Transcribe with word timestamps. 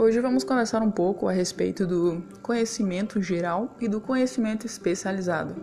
Hoje 0.00 0.20
vamos 0.20 0.44
conversar 0.44 0.80
um 0.80 0.92
pouco 0.92 1.26
a 1.26 1.32
respeito 1.32 1.84
do 1.84 2.22
conhecimento 2.40 3.20
geral 3.20 3.74
e 3.80 3.88
do 3.88 4.00
conhecimento 4.00 4.64
especializado. 4.64 5.56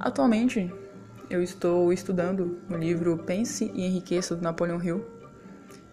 Atualmente, 0.00 0.72
eu 1.28 1.42
estou 1.42 1.92
estudando 1.92 2.58
o 2.70 2.74
livro 2.74 3.18
Pense 3.18 3.70
e 3.74 3.84
Enriqueça 3.84 4.34
do 4.34 4.40
Napoleão 4.40 4.82
Hill. 4.82 5.04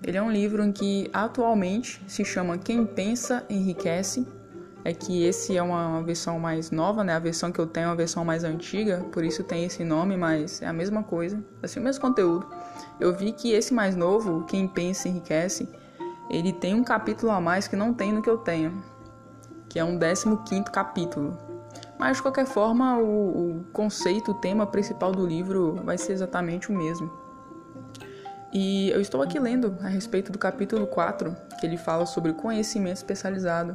Ele 0.02 0.16
é 0.16 0.22
um 0.22 0.32
livro 0.32 0.64
em 0.64 0.72
que 0.72 1.10
atualmente 1.12 2.02
se 2.08 2.24
chama 2.24 2.58
Quem 2.58 2.86
Pensa 2.86 3.44
Enriquece. 3.50 4.26
É 4.86 4.94
que 4.94 5.26
esse 5.26 5.58
é 5.58 5.62
uma 5.62 6.02
versão 6.02 6.40
mais 6.40 6.72
nova, 6.72 7.04
né? 7.04 7.14
A 7.14 7.20
versão 7.20 7.52
que 7.52 7.60
eu 7.60 7.68
tenho 7.68 7.86
é 7.86 7.90
uma 7.90 7.96
versão 7.98 8.24
mais 8.24 8.46
antiga, 8.46 9.06
por 9.12 9.22
isso 9.22 9.44
tem 9.44 9.66
esse 9.66 9.84
nome, 9.84 10.16
mas 10.16 10.62
é 10.62 10.68
a 10.68 10.74
mesma 10.74 11.04
coisa, 11.04 11.44
assim, 11.62 11.82
o 11.82 11.84
mesmo 11.84 12.02
conteúdo. 12.02 12.48
Eu 13.02 13.14
vi 13.14 13.34
que 13.34 13.52
esse 13.52 13.74
mais 13.74 13.98
novo, 13.98 14.46
Quem 14.46 14.66
Pensa 14.66 15.10
Enriquece, 15.10 15.68
ele 16.30 16.54
tem 16.54 16.74
um 16.74 16.84
capítulo 16.84 17.32
a 17.32 17.42
mais 17.42 17.68
que 17.68 17.76
não 17.76 17.94
tem 17.94 18.12
no 18.12 18.22
que 18.22 18.30
eu 18.30 18.38
tenho, 18.38 18.84
que 19.70 19.80
é 19.80 19.84
um 19.84 19.98
15 19.98 20.64
capítulo. 20.72 21.38
Mas 21.98 22.18
de 22.18 22.24
qualquer 22.24 22.46
forma, 22.46 22.98
o, 22.98 23.60
o 23.60 23.64
conceito, 23.72 24.32
o 24.32 24.34
tema 24.36 24.66
principal 24.68 25.12
do 25.12 25.26
livro 25.26 25.76
vai 25.84 25.98
ser 25.98 26.14
exatamente 26.14 26.72
o 26.72 26.76
mesmo. 26.76 27.12
E 28.52 28.90
eu 28.92 29.02
estou 29.02 29.22
aqui 29.22 29.40
lendo 29.40 29.78
a 29.82 29.88
respeito 29.88 30.32
do 30.32 30.38
capítulo 30.38 30.86
4, 30.86 31.36
que 31.60 31.66
ele 31.66 31.78
fala 31.78 32.06
sobre 32.06 32.34
conhecimento 32.34 32.98
especializado. 32.98 33.74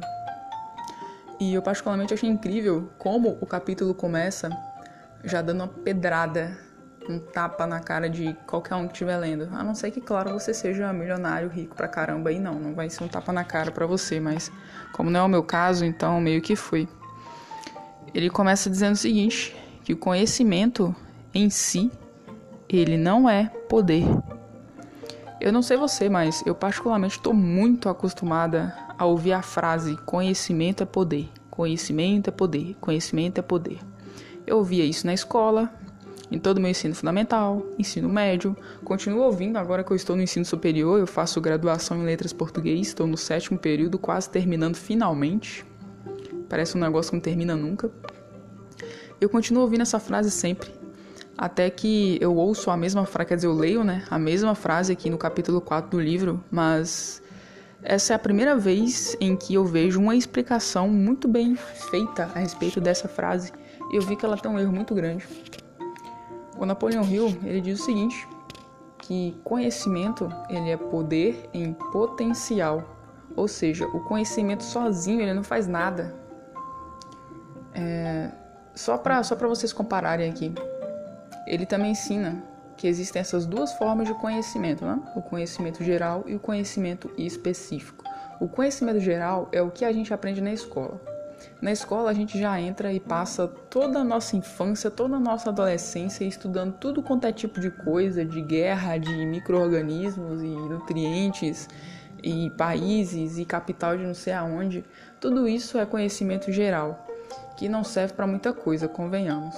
E 1.39 1.53
eu 1.53 1.61
particularmente 1.61 2.13
achei 2.13 2.29
incrível 2.29 2.89
como 2.97 3.37
o 3.41 3.45
capítulo 3.45 3.93
começa 3.93 4.49
já 5.23 5.41
dando 5.41 5.63
uma 5.63 5.67
pedrada 5.67 6.57
um 7.09 7.19
tapa 7.19 7.65
na 7.65 7.79
cara 7.79 8.09
de 8.09 8.35
qualquer 8.45 8.75
um 8.75 8.85
que 8.87 8.93
estiver 8.93 9.17
lendo. 9.17 9.49
A 9.51 9.63
não 9.63 9.73
ser 9.73 9.91
que, 9.91 9.99
claro, 9.99 10.31
você 10.31 10.53
seja 10.53 10.93
milionário, 10.93 11.49
rico 11.49 11.75
pra 11.75 11.87
caramba, 11.87 12.31
e 12.31 12.39
não, 12.39 12.55
não 12.55 12.73
vai 12.73 12.89
ser 12.89 13.03
um 13.03 13.07
tapa 13.07 13.33
na 13.33 13.43
cara 13.43 13.71
para 13.71 13.85
você, 13.85 14.19
mas 14.19 14.51
como 14.91 15.09
não 15.09 15.21
é 15.21 15.23
o 15.23 15.27
meu 15.27 15.43
caso, 15.43 15.83
então 15.85 16.21
meio 16.21 16.41
que 16.41 16.55
foi. 16.55 16.87
Ele 18.13 18.29
começa 18.29 18.69
dizendo 18.69 18.93
o 18.93 18.97
seguinte, 18.97 19.55
que 19.83 19.93
o 19.93 19.97
conhecimento 19.97 20.95
em 21.33 21.49
si, 21.49 21.91
ele 22.67 22.97
não 22.97 23.29
é 23.29 23.45
poder. 23.67 24.05
Eu 25.41 25.51
não 25.51 25.61
sei 25.61 25.77
você, 25.77 26.09
mas 26.09 26.43
eu 26.45 26.53
particularmente 26.53 27.17
estou 27.17 27.33
muito 27.33 27.89
acostumada 27.89 28.75
a 28.97 29.05
ouvir 29.05 29.33
a 29.33 29.41
frase 29.41 29.95
conhecimento 30.05 30.83
é 30.83 30.85
poder, 30.85 31.29
conhecimento 31.49 32.27
é 32.27 32.31
poder, 32.31 32.75
conhecimento 32.81 33.39
é 33.39 33.41
poder. 33.41 33.79
Eu 34.45 34.57
ouvia 34.57 34.83
isso 34.83 35.05
na 35.05 35.13
escola, 35.13 35.71
em 36.31 36.37
todo 36.37 36.57
o 36.57 36.61
meu 36.61 36.69
ensino 36.69 36.93
fundamental, 36.93 37.65
ensino 37.77 38.07
médio. 38.07 38.55
Continuo 38.83 39.23
ouvindo 39.23 39.57
agora 39.57 39.83
que 39.83 39.91
eu 39.91 39.95
estou 39.95 40.15
no 40.15 40.21
ensino 40.21 40.45
superior, 40.45 40.99
eu 40.99 41.07
faço 41.07 41.41
graduação 41.41 41.97
em 41.97 42.05
letras 42.05 42.33
português, 42.33 42.87
estou 42.87 43.07
no 43.07 43.17
sétimo 43.17 43.57
período, 43.57 43.97
quase 43.97 44.29
terminando 44.29 44.75
finalmente. 44.75 45.65
Parece 46.47 46.77
um 46.77 46.79
negócio 46.79 47.11
que 47.11 47.15
não 47.15 47.21
termina 47.21 47.55
nunca. 47.55 47.91
Eu 49.19 49.29
continuo 49.29 49.63
ouvindo 49.63 49.81
essa 49.81 49.99
frase 49.99 50.31
sempre. 50.31 50.71
Até 51.37 51.69
que 51.69 52.17
eu 52.19 52.35
ouço 52.35 52.69
a 52.69 52.75
mesma 52.75 53.05
frase, 53.05 53.29
quer 53.29 53.35
dizer, 53.35 53.47
eu 53.47 53.53
leio, 53.53 53.83
né? 53.83 54.03
A 54.09 54.19
mesma 54.19 54.55
frase 54.55 54.91
aqui 54.91 55.09
no 55.09 55.17
capítulo 55.17 55.61
4 55.61 55.89
do 55.89 56.01
livro, 56.01 56.43
mas 56.51 57.21
essa 57.81 58.11
é 58.11 58.15
a 58.15 58.19
primeira 58.19 58.57
vez 58.57 59.15
em 59.21 59.37
que 59.37 59.53
eu 59.53 59.63
vejo 59.63 60.01
uma 60.01 60.15
explicação 60.15 60.89
muito 60.89 61.29
bem 61.29 61.55
feita 61.55 62.29
a 62.35 62.39
respeito 62.39 62.81
dessa 62.81 63.07
frase. 63.07 63.53
Eu 63.93 64.01
vi 64.01 64.17
que 64.17 64.25
ela 64.25 64.37
tem 64.37 64.51
um 64.51 64.59
erro 64.59 64.73
muito 64.73 64.93
grande. 64.93 65.25
O 66.59 66.65
Napoleão 66.65 67.03
Hill 67.03 67.37
ele 67.43 67.61
diz 67.61 67.79
o 67.79 67.83
seguinte, 67.83 68.27
que 68.97 69.39
conhecimento 69.43 70.29
ele 70.49 70.69
é 70.69 70.77
poder 70.77 71.49
em 71.53 71.71
potencial, 71.73 72.83
ou 73.35 73.47
seja, 73.47 73.87
o 73.87 74.01
conhecimento 74.01 74.63
sozinho 74.63 75.21
ele 75.21 75.33
não 75.33 75.43
faz 75.43 75.67
nada. 75.67 76.13
É, 77.73 78.29
só 78.75 78.97
para 78.97 79.23
só 79.23 79.35
vocês 79.35 79.71
compararem 79.71 80.29
aqui, 80.29 80.53
ele 81.47 81.65
também 81.65 81.91
ensina 81.91 82.43
que 82.75 82.87
existem 82.87 83.21
essas 83.21 83.45
duas 83.45 83.73
formas 83.73 84.07
de 84.07 84.13
conhecimento, 84.15 84.85
né? 84.85 84.99
o 85.15 85.21
conhecimento 85.21 85.83
geral 85.83 86.23
e 86.27 86.35
o 86.35 86.39
conhecimento 86.39 87.09
específico. 87.17 88.03
O 88.39 88.47
conhecimento 88.47 88.99
geral 88.99 89.49
é 89.51 89.61
o 89.61 89.71
que 89.71 89.83
a 89.83 89.91
gente 89.91 90.13
aprende 90.13 90.41
na 90.41 90.53
escola. 90.53 90.99
Na 91.61 91.73
escola 91.73 92.09
a 92.09 92.13
gente 92.13 92.39
já 92.39 92.59
entra 92.59 92.93
e 92.93 93.01
passa 93.01 93.45
toda 93.47 93.99
a 93.99 94.03
nossa 94.03 94.37
infância, 94.37 94.89
toda 94.89 95.17
a 95.17 95.19
nossa 95.19 95.49
adolescência 95.49 96.23
estudando 96.23 96.73
tudo 96.77 97.03
quanto 97.03 97.27
é 97.27 97.33
tipo 97.33 97.59
de 97.59 97.69
coisa, 97.69 98.23
de 98.23 98.41
guerra, 98.41 98.97
de 98.97 99.13
micro-organismos 99.25 100.41
e 100.41 100.47
nutrientes 100.47 101.67
e 102.23 102.49
países 102.51 103.37
e 103.37 103.43
capital 103.43 103.97
de 103.97 104.03
não 104.03 104.13
sei 104.13 104.31
aonde. 104.31 104.85
Tudo 105.19 105.49
isso 105.49 105.77
é 105.77 105.85
conhecimento 105.85 106.49
geral, 106.49 107.05
que 107.57 107.67
não 107.67 107.83
serve 107.83 108.13
para 108.13 108.25
muita 108.25 108.53
coisa, 108.53 108.87
convenhamos. 108.87 109.55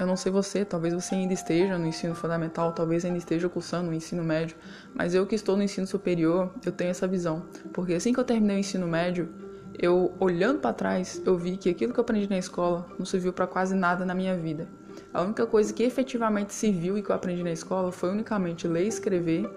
Eu 0.00 0.06
não 0.06 0.16
sei 0.16 0.32
você, 0.32 0.64
talvez 0.64 0.94
você 0.94 1.16
ainda 1.16 1.34
esteja 1.34 1.76
no 1.76 1.86
ensino 1.86 2.14
fundamental, 2.14 2.72
talvez 2.72 3.04
ainda 3.04 3.18
esteja 3.18 3.48
cursando 3.48 3.90
o 3.90 3.94
ensino 3.94 4.24
médio, 4.24 4.56
mas 4.94 5.12
eu 5.12 5.26
que 5.26 5.34
estou 5.34 5.56
no 5.56 5.62
ensino 5.62 5.86
superior, 5.86 6.50
eu 6.64 6.72
tenho 6.72 6.90
essa 6.90 7.06
visão, 7.06 7.42
porque 7.74 7.94
assim 7.94 8.12
que 8.12 8.20
eu 8.20 8.24
terminei 8.24 8.56
o 8.56 8.60
ensino 8.60 8.86
médio, 8.86 9.47
eu 9.78 10.12
olhando 10.18 10.60
para 10.60 10.72
trás, 10.72 11.20
eu 11.24 11.36
vi 11.36 11.56
que 11.56 11.68
aquilo 11.68 11.92
que 11.92 12.00
eu 12.00 12.02
aprendi 12.02 12.28
na 12.28 12.38
escola 12.38 12.86
não 12.98 13.06
serviu 13.06 13.32
para 13.32 13.46
quase 13.46 13.74
nada 13.74 14.04
na 14.04 14.14
minha 14.14 14.36
vida. 14.36 14.68
A 15.12 15.22
única 15.22 15.46
coisa 15.46 15.72
que 15.72 15.82
efetivamente 15.82 16.52
serviu 16.52 16.98
e 16.98 17.02
que 17.02 17.10
eu 17.10 17.14
aprendi 17.14 17.42
na 17.42 17.52
escola 17.52 17.92
foi 17.92 18.10
unicamente 18.10 18.66
ler 18.66 18.86
escrever 18.86 19.48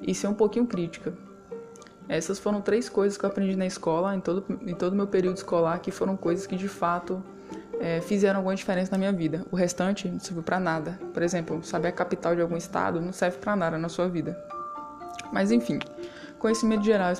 e 0.00 0.14
ser 0.14 0.28
um 0.28 0.34
pouquinho 0.34 0.66
crítica. 0.66 1.12
Essas 2.08 2.38
foram 2.38 2.60
três 2.60 2.88
coisas 2.88 3.16
que 3.16 3.24
eu 3.24 3.30
aprendi 3.30 3.56
na 3.56 3.66
escola, 3.66 4.14
em 4.14 4.20
todo 4.20 4.44
em 4.66 4.74
todo 4.74 4.94
meu 4.94 5.06
período 5.06 5.36
escolar, 5.36 5.78
que 5.78 5.90
foram 5.90 6.16
coisas 6.16 6.46
que 6.46 6.54
de 6.54 6.68
fato 6.68 7.22
é, 7.80 8.00
fizeram 8.00 8.38
alguma 8.38 8.54
diferença 8.54 8.92
na 8.92 8.98
minha 8.98 9.12
vida. 9.12 9.46
O 9.50 9.56
restante 9.56 10.08
não 10.08 10.20
serviu 10.20 10.42
para 10.42 10.60
nada. 10.60 10.98
Por 11.12 11.22
exemplo, 11.22 11.62
saber 11.64 11.88
a 11.88 11.92
capital 11.92 12.34
de 12.34 12.42
algum 12.42 12.56
estado 12.56 13.00
não 13.00 13.12
serve 13.12 13.38
para 13.38 13.56
nada 13.56 13.78
na 13.78 13.88
sua 13.88 14.08
vida. 14.08 14.38
Mas 15.32 15.50
enfim, 15.50 15.78
conhecimento 16.44 16.84
geral 16.84 17.10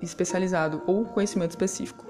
especializado 0.00 0.82
ou 0.86 1.04
conhecimento 1.04 1.50
específico. 1.50 2.06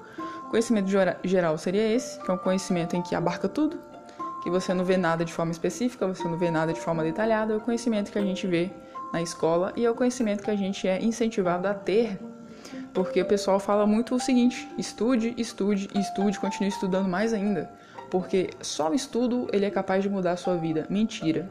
Conhecimento 0.48 0.88
geral 1.24 1.58
seria 1.58 1.82
esse, 1.92 2.20
que 2.20 2.30
é 2.30 2.34
um 2.34 2.38
conhecimento 2.38 2.94
em 2.94 3.02
que 3.02 3.16
abarca 3.16 3.48
tudo, 3.48 3.76
que 4.44 4.48
você 4.48 4.72
não 4.72 4.84
vê 4.84 4.96
nada 4.96 5.24
de 5.24 5.32
forma 5.32 5.50
específica, 5.50 6.06
você 6.06 6.22
não 6.28 6.38
vê 6.38 6.52
nada 6.52 6.72
de 6.72 6.80
forma 6.80 7.02
detalhada, 7.02 7.54
é 7.54 7.56
o 7.56 7.60
conhecimento 7.60 8.12
que 8.12 8.18
a 8.20 8.22
gente 8.22 8.46
vê 8.46 8.70
na 9.12 9.20
escola 9.20 9.72
e 9.74 9.84
é 9.84 9.90
o 9.90 9.94
conhecimento 9.96 10.44
que 10.44 10.50
a 10.52 10.54
gente 10.54 10.86
é 10.86 11.02
incentivado 11.02 11.66
a 11.66 11.74
ter, 11.74 12.16
porque 12.92 13.20
o 13.20 13.26
pessoal 13.26 13.58
fala 13.58 13.84
muito 13.84 14.14
o 14.14 14.20
seguinte: 14.20 14.68
estude, 14.78 15.34
estude, 15.36 15.88
estude, 15.98 16.38
continue 16.38 16.68
estudando 16.68 17.08
mais 17.08 17.32
ainda, 17.32 17.68
porque 18.08 18.50
só 18.60 18.88
o 18.88 18.94
estudo 18.94 19.48
ele 19.52 19.64
é 19.64 19.70
capaz 19.70 20.04
de 20.04 20.08
mudar 20.08 20.32
a 20.32 20.36
sua 20.36 20.56
vida. 20.56 20.86
Mentira. 20.88 21.50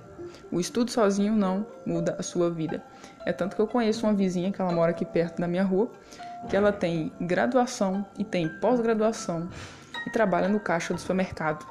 O 0.51 0.59
estudo 0.59 0.91
sozinho 0.91 1.33
não 1.33 1.65
muda 1.85 2.15
a 2.19 2.23
sua 2.23 2.49
vida. 2.49 2.83
É 3.25 3.33
tanto 3.33 3.55
que 3.55 3.61
eu 3.61 3.67
conheço 3.67 4.05
uma 4.05 4.13
vizinha 4.13 4.51
que 4.51 4.61
ela 4.61 4.71
mora 4.71 4.91
aqui 4.91 5.05
perto 5.05 5.39
da 5.39 5.47
minha 5.47 5.63
rua, 5.63 5.91
que 6.49 6.55
ela 6.55 6.71
tem 6.71 7.11
graduação 7.19 8.05
e 8.17 8.23
tem 8.23 8.47
pós-graduação 8.59 9.49
e 10.05 10.09
trabalha 10.09 10.47
no 10.47 10.59
caixa 10.59 10.93
do 10.93 10.99
supermercado. 10.99 11.65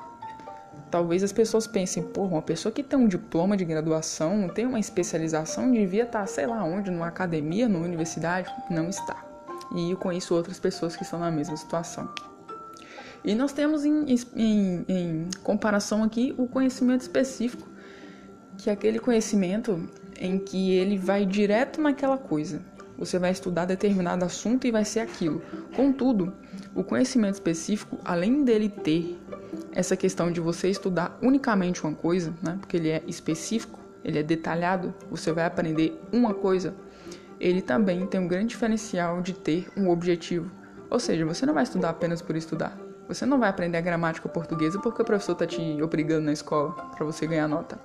Talvez 0.91 1.23
as 1.23 1.33
pessoas 1.33 1.67
pensem, 1.67 2.03
pô, 2.03 2.25
uma 2.25 2.43
pessoa 2.43 2.73
que 2.73 2.83
tem 2.83 2.99
um 2.99 3.09
diploma 3.09 3.57
de 3.57 3.65
graduação, 3.65 4.49
tem 4.49 4.67
uma 4.67 4.79
especialização, 4.79 5.71
devia 5.71 6.03
estar, 6.03 6.27
sei 6.27 6.47
lá 6.47 6.63
onde, 6.65 6.91
numa 6.91 7.07
academia, 7.07 7.69
numa 7.69 7.85
universidade. 7.85 8.53
Não 8.71 8.89
está. 8.89 9.25
E 9.75 9.91
eu 9.91 9.97
conheço 9.97 10.35
outras 10.35 10.59
pessoas 10.61 10.95
que 10.95 11.03
estão 11.03 11.19
na 11.19 11.31
mesma 11.31 11.57
situação. 11.57 12.13
E 13.25 13.35
nós 13.35 13.53
temos 13.53 13.85
em, 13.85 14.05
em, 14.37 14.85
em 14.89 15.31
comparação 15.43 16.03
aqui 16.03 16.35
o 16.37 16.47
conhecimento 16.47 17.03
específico, 17.03 17.67
que 18.63 18.71
aquele 18.71 19.01
conhecimento 19.01 19.89
em 20.17 20.39
que 20.39 20.73
ele 20.73 20.97
vai 20.97 21.27
direto 21.27 21.81
naquela 21.81 22.17
coisa. 22.17 22.63
Você 22.97 23.19
vai 23.19 23.33
estudar 23.33 23.65
determinado 23.65 24.25
assunto 24.25 24.69
e 24.69 24.71
vai 24.71 24.85
ser 24.85 25.01
aquilo. 25.01 25.43
Contudo, 25.75 26.33
o 26.73 26.85
conhecimento 26.85 27.35
específico, 27.35 27.99
além 28.05 28.45
dele 28.45 28.69
ter 28.69 29.19
essa 29.73 29.97
questão 29.97 30.31
de 30.31 30.41
você 30.41 30.69
estudar 30.71 31.19
unicamente 31.21 31.83
uma 31.83 31.93
coisa, 31.93 32.33
né, 32.41 32.57
porque 32.61 32.77
ele 32.77 32.91
é 32.91 33.03
específico, 33.09 33.81
ele 34.05 34.21
é 34.21 34.23
detalhado, 34.23 34.95
você 35.11 35.33
vai 35.33 35.45
aprender 35.45 36.01
uma 36.13 36.33
coisa, 36.33 36.73
ele 37.41 37.63
também 37.63 38.07
tem 38.07 38.21
um 38.21 38.29
grande 38.29 38.49
diferencial 38.49 39.21
de 39.21 39.33
ter 39.33 39.67
um 39.77 39.91
objetivo. 39.91 40.49
Ou 40.89 41.01
seja, 41.01 41.27
você 41.27 41.45
não 41.45 41.55
vai 41.55 41.65
estudar 41.65 41.89
apenas 41.91 42.23
por 42.23 42.37
estudar. 42.37 42.79
Você 43.09 43.27
não 43.27 43.41
vai 43.41 43.49
aprender 43.49 43.79
a 43.79 43.81
gramática 43.81 44.29
portuguesa 44.29 44.79
porque 44.79 45.03
o 45.03 45.05
professor 45.05 45.33
está 45.33 45.47
te 45.47 45.83
obrigando 45.83 46.27
na 46.27 46.33
escola 46.33 46.73
para 46.97 47.05
você 47.05 47.27
ganhar 47.27 47.49
nota 47.49 47.77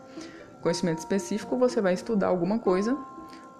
conhecimento 0.61 0.99
específico, 0.99 1.57
você 1.57 1.81
vai 1.81 1.93
estudar 1.93 2.27
alguma 2.27 2.59
coisa 2.59 2.97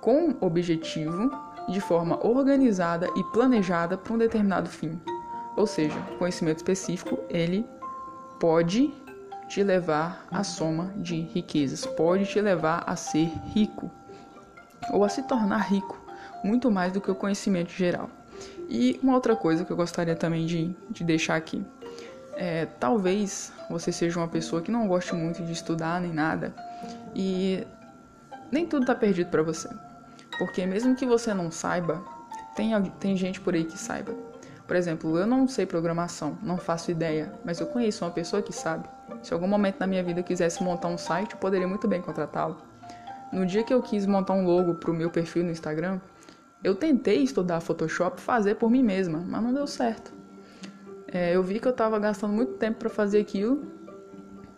com 0.02 0.36
objetivo, 0.42 1.32
de 1.68 1.82
forma 1.82 2.26
organizada 2.26 3.10
e 3.16 3.24
planejada 3.26 3.98
para 3.98 4.14
um 4.14 4.18
determinado 4.18 4.70
fim. 4.70 5.00
Ou 5.56 5.68
seja, 5.68 6.00
conhecimento 6.18 6.58
específico, 6.58 7.20
ele 7.30 7.66
pode 8.40 8.94
te 9.50 9.64
levar 9.64 10.26
à 10.32 10.44
soma 10.44 10.94
de 10.96 11.22
riquezas, 11.22 11.86
pode 11.86 12.26
te 12.26 12.40
levar 12.40 12.84
a 12.86 12.96
ser 12.96 13.32
rico 13.54 13.90
ou 14.92 15.04
a 15.04 15.10
se 15.10 15.24
tornar 15.24 15.60
rico. 15.60 16.00
muito 16.44 16.70
mais 16.70 16.94
do 16.94 17.02
que 17.02 17.10
o 17.10 17.16
conhecimento 17.16 17.72
geral. 17.72 18.10
E 18.70 19.00
uma 19.02 19.16
outra 19.16 19.36
coisa 19.36 19.66
que 19.66 19.72
eu 19.72 19.76
gostaria 19.76 20.16
também 20.16 20.46
de, 20.46 20.76
de 20.90 21.04
deixar 21.04 21.36
aqui. 21.36 21.66
É, 22.40 22.68
talvez 22.80 23.52
você 23.68 23.92
seja 23.92 24.20
uma 24.20 24.28
pessoa 24.28 24.62
que 24.62 24.72
não 24.72 24.88
goste 24.88 25.16
muito 25.16 25.44
de 25.44 25.52
estudar 25.52 26.00
nem 26.00 26.14
nada 26.14 26.54
e 27.16 27.66
nem 28.52 28.66
tudo 28.66 28.84
está 28.84 28.94
perdido 28.94 29.32
para 29.32 29.42
você. 29.42 29.68
Porque 30.38 30.64
mesmo 30.66 30.96
que 30.96 31.06
você 31.06 31.34
não 31.34 31.50
saiba, 31.50 32.04
tem, 32.56 32.80
tem 33.00 33.18
gente 33.18 33.42
por 33.42 33.56
aí 33.56 33.66
que 33.66 33.78
saiba. 33.78 34.14
Por 34.68 34.76
exemplo, 34.76 35.18
eu 35.18 35.26
não 35.26 35.48
sei 35.48 35.66
programação, 35.66 36.38
não 36.44 36.58
faço 36.58 36.92
ideia, 36.92 37.34
mas 37.44 37.60
eu 37.60 37.68
conheço 37.68 38.06
uma 38.06 38.12
pessoa 38.12 38.42
que 38.42 38.54
sabe. 38.54 38.88
Se 39.24 39.34
algum 39.34 39.48
momento 39.48 39.80
na 39.80 39.88
minha 39.88 40.04
vida 40.04 40.20
eu 40.20 40.24
quisesse 40.24 40.62
montar 40.62 40.90
um 40.90 40.98
site, 40.98 41.32
eu 41.32 41.40
poderia 41.40 41.68
muito 41.68 41.88
bem 41.88 42.02
contratá-lo. 42.02 42.58
No 43.32 43.46
dia 43.46 43.64
que 43.64 43.74
eu 43.74 43.82
quis 43.82 44.06
montar 44.06 44.34
um 44.34 44.46
logo 44.46 44.76
para 44.76 44.92
o 44.92 44.94
meu 44.94 45.10
perfil 45.10 45.44
no 45.44 45.52
Instagram, 45.52 46.00
eu 46.64 46.76
tentei 46.76 47.24
estudar 47.24 47.62
Photoshop 47.62 48.22
fazer 48.22 48.56
por 48.56 48.70
mim 48.70 48.84
mesma, 48.84 49.24
mas 49.26 49.42
não 49.42 49.54
deu 49.54 49.66
certo. 49.66 50.17
É, 51.12 51.36
eu 51.36 51.42
vi 51.42 51.60
que 51.60 51.68
eu 51.68 51.72
estava 51.72 51.98
gastando 52.00 52.34
muito 52.34 52.54
tempo 52.54 52.80
para 52.80 52.90
fazer 52.90 53.20
aquilo 53.20 53.64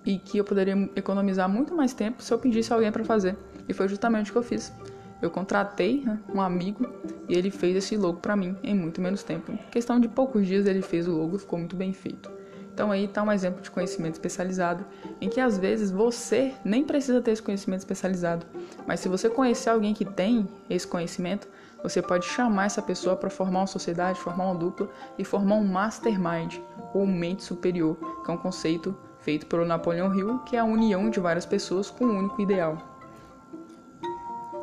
e 0.06 0.18
que 0.18 0.38
eu 0.38 0.44
poderia 0.44 0.90
economizar 0.96 1.48
muito 1.48 1.76
mais 1.76 1.94
tempo 1.94 2.24
se 2.24 2.34
eu 2.34 2.40
pedisse 2.40 2.74
alguém 2.74 2.92
para 2.92 3.04
fazer. 3.04 3.36
E 3.68 3.74
foi 3.74 3.88
justamente 3.88 4.30
o 4.30 4.34
que 4.34 4.38
eu 4.38 4.44
fiz. 4.44 4.74
Eu 5.22 5.30
contratei 5.30 6.02
né, 6.06 6.18
um 6.34 6.42
amigo 6.42 6.90
e 7.28 7.36
ele 7.36 7.52
fez 7.52 7.76
esse 7.76 7.98
logo 7.98 8.20
para 8.20 8.36
mim 8.36 8.56
em 8.64 8.74
muito 8.74 9.02
menos 9.02 9.22
tempo. 9.22 9.52
Em 9.52 9.58
questão 9.70 10.00
de 10.00 10.08
poucos 10.08 10.48
dias 10.48 10.66
ele 10.66 10.82
fez 10.82 11.08
o 11.08 11.12
logo, 11.12 11.38
ficou 11.38 11.60
muito 11.60 11.76
bem 11.76 11.94
feito. 11.94 12.32
Então 12.74 12.92
aí 12.92 13.04
está 13.04 13.22
um 13.22 13.32
exemplo 13.32 13.62
de 13.62 13.70
conhecimento 13.70 14.14
especializado, 14.14 14.86
em 15.20 15.28
que 15.28 15.42
às 15.42 15.58
vezes 15.58 15.92
você 15.92 16.54
nem 16.64 16.86
precisa 16.86 17.22
ter 17.22 17.32
esse 17.32 17.44
conhecimento 17.44 17.80
especializado, 17.80 18.46
mas 18.88 19.02
se 19.02 19.10
você 19.10 19.30
conhecer 19.30 19.70
alguém 19.70 19.94
que 19.94 20.06
tem 20.06 20.48
esse 20.70 20.88
conhecimento, 20.88 21.46
você 21.82 22.02
pode 22.02 22.26
chamar 22.26 22.66
essa 22.66 22.82
pessoa 22.82 23.16
para 23.16 23.30
formar 23.30 23.62
uma 23.62 23.68
sociedade, 23.68 24.20
formar 24.20 24.46
uma 24.46 24.56
dupla 24.56 24.90
e 25.18 25.24
formar 25.24 25.56
um 25.56 25.68
mastermind 25.68 26.58
ou 26.94 27.06
mente 27.08 27.44
superior, 27.44 27.98
que 28.24 28.32
é 28.32 28.34
um 28.34 28.38
conceito 28.38 28.96
feito 29.20 29.46
pelo 29.46 29.66
Napoleão 29.66 30.14
Hill, 30.14 30.40
que 30.40 30.56
é 30.56 30.60
a 30.60 30.66
união 30.66 31.10
de 31.10 31.20
várias 31.20 31.46
pessoas 31.46 31.90
com 31.90 32.06
um 32.06 32.18
único 32.18 32.42
ideal. 32.42 32.78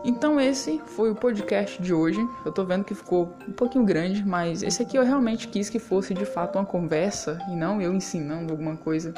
Então 0.05 0.41
esse 0.41 0.81
foi 0.87 1.11
o 1.11 1.17
podcast 1.17 1.83
de 1.83 1.93
hoje. 1.93 2.21
Eu 2.45 2.53
tô 2.53 2.65
vendo 2.65 2.85
que 2.85 2.95
ficou 2.95 3.35
um 3.49 3.53
pouquinho 3.53 3.85
grande, 3.85 4.25
mas 4.25 4.63
esse 4.63 4.81
aqui 4.81 4.97
eu 4.97 5.03
realmente 5.03 5.49
quis 5.49 5.69
que 5.69 5.81
fosse 5.81 6.15
de 6.15 6.25
fato 6.25 6.59
uma 6.59 6.65
conversa 6.65 7.39
e 7.51 7.57
não 7.57 7.83
eu 7.83 7.93
ensinando 7.93 8.53
alguma 8.53 8.77
coisa. 8.77 9.13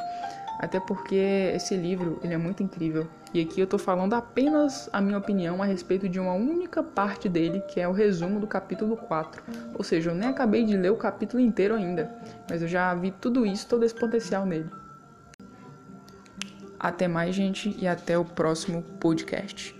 Até 0.58 0.80
porque 0.80 1.52
esse 1.54 1.76
livro, 1.76 2.18
ele 2.22 2.34
é 2.34 2.36
muito 2.36 2.62
incrível. 2.62 3.08
E 3.32 3.40
aqui 3.40 3.60
eu 3.60 3.66
tô 3.66 3.78
falando 3.78 4.14
apenas 4.14 4.88
a 4.92 5.00
minha 5.00 5.18
opinião 5.18 5.62
a 5.62 5.66
respeito 5.66 6.08
de 6.08 6.18
uma 6.18 6.32
única 6.32 6.82
parte 6.82 7.28
dele, 7.28 7.60
que 7.68 7.78
é 7.78 7.86
o 7.86 7.92
resumo 7.92 8.40
do 8.40 8.46
capítulo 8.46 8.96
4. 8.96 9.42
Ou 9.74 9.84
seja, 9.84 10.10
eu 10.10 10.14
nem 10.14 10.28
acabei 10.28 10.64
de 10.64 10.76
ler 10.76 10.90
o 10.90 10.96
capítulo 10.96 11.40
inteiro 11.40 11.74
ainda, 11.74 12.10
mas 12.50 12.62
eu 12.62 12.68
já 12.68 12.92
vi 12.94 13.12
tudo 13.12 13.46
isso, 13.46 13.68
todo 13.68 13.84
esse 13.84 13.94
potencial 13.94 14.44
nele. 14.44 14.70
Até 16.80 17.06
mais, 17.06 17.34
gente, 17.34 17.76
e 17.78 17.86
até 17.86 18.18
o 18.18 18.24
próximo 18.24 18.82
podcast. 18.98 19.77